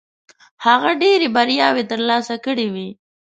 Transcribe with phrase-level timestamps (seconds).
[0.65, 2.89] هغه ډېرې بریاوې ترلاسه کړې وې.